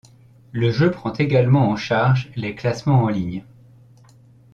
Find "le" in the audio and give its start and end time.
0.51-0.71